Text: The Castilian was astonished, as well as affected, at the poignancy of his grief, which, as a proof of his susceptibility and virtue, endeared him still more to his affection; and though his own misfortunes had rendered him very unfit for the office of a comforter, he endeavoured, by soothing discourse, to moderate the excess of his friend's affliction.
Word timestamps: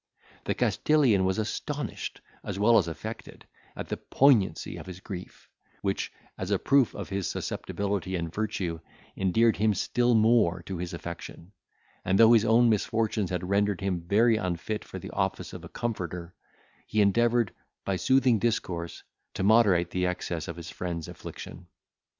The 0.45 0.55
Castilian 0.55 1.25
was 1.25 1.37
astonished, 1.37 2.21
as 2.43 2.57
well 2.57 2.79
as 2.79 2.87
affected, 2.87 3.45
at 3.75 3.89
the 3.89 3.97
poignancy 3.97 4.75
of 4.77 4.87
his 4.87 4.99
grief, 4.99 5.47
which, 5.83 6.11
as 6.39 6.49
a 6.49 6.57
proof 6.57 6.95
of 6.95 7.09
his 7.09 7.27
susceptibility 7.29 8.15
and 8.15 8.33
virtue, 8.33 8.79
endeared 9.15 9.57
him 9.57 9.75
still 9.75 10.15
more 10.15 10.63
to 10.63 10.77
his 10.79 10.95
affection; 10.95 11.51
and 12.03 12.17
though 12.17 12.33
his 12.33 12.45
own 12.45 12.67
misfortunes 12.67 13.29
had 13.29 13.47
rendered 13.47 13.79
him 13.81 14.01
very 14.01 14.37
unfit 14.37 14.83
for 14.83 14.97
the 14.97 15.11
office 15.11 15.53
of 15.53 15.63
a 15.63 15.69
comforter, 15.69 16.33
he 16.87 16.99
endeavoured, 16.99 17.53
by 17.85 17.95
soothing 17.95 18.39
discourse, 18.39 19.03
to 19.35 19.43
moderate 19.43 19.91
the 19.91 20.07
excess 20.07 20.47
of 20.47 20.55
his 20.57 20.71
friend's 20.71 21.07
affliction. 21.09 21.67